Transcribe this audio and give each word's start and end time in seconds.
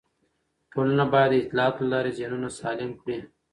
ټولنه 0.71 1.03
باید 1.13 1.31
د 1.33 1.35
اطلاعاتو 1.41 1.81
له 1.85 1.89
لارې 1.93 2.11
ذهنونه 2.17 2.49
سالم 2.59 2.91
کړي. 3.01 3.17